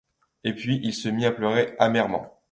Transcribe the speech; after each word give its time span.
Et 0.43 0.53
puis 0.55 0.79
il 0.83 0.95
se 0.95 1.09
mit 1.09 1.27
à 1.27 1.31
pleurer 1.31 1.75
amèrement. 1.77 2.35